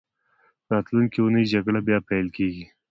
راتلونکې 0.71 1.19
اونۍ 1.21 1.45
جګړه 1.53 1.79
بیا 1.87 1.97
پیلېږي. 2.07 2.65